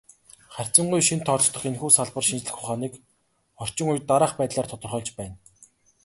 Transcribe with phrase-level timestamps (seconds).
[0.55, 2.93] Харьцангуй шинэд тооцогдох энэхүү салбар шинжлэх ухааныг
[3.63, 5.35] орчин үед дараах байдлаар тодорхойлж байна.